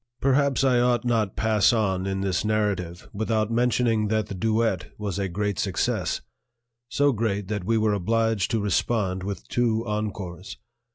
III 0.01 0.21
Perhaps 0.31 0.63
I 0.63 0.79
ought 0.79 1.05
not 1.05 1.35
pass 1.35 1.71
on 1.71 2.07
in 2.07 2.21
this 2.21 2.43
narrative 2.43 3.07
without 3.13 3.51
mentioning 3.51 4.07
that 4.07 4.25
the 4.25 4.33
duet 4.33 4.91
was 4.97 5.19
a 5.19 5.27
great 5.29 5.59
success, 5.59 6.21
so 6.89 7.11
great 7.11 7.49
that 7.49 7.65
we 7.65 7.77
were 7.77 7.93
obliged 7.93 8.49
to 8.49 8.59
respond 8.61 9.21
with 9.21 9.47
two 9.47 9.85
encores. 9.85 10.57